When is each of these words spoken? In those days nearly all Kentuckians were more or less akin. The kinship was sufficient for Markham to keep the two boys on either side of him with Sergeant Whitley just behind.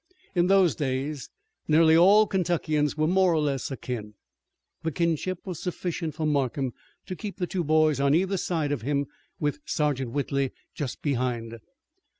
In 0.33 0.47
those 0.47 0.73
days 0.73 1.29
nearly 1.67 1.95
all 1.95 2.25
Kentuckians 2.25 2.97
were 2.97 3.05
more 3.05 3.31
or 3.35 3.39
less 3.39 3.69
akin. 3.69 4.15
The 4.81 4.91
kinship 4.91 5.37
was 5.45 5.61
sufficient 5.61 6.15
for 6.15 6.25
Markham 6.25 6.73
to 7.05 7.15
keep 7.15 7.37
the 7.37 7.45
two 7.45 7.63
boys 7.63 7.99
on 7.99 8.15
either 8.15 8.37
side 8.37 8.71
of 8.71 8.81
him 8.81 9.05
with 9.39 9.59
Sergeant 9.67 10.09
Whitley 10.09 10.53
just 10.73 11.03
behind. 11.03 11.59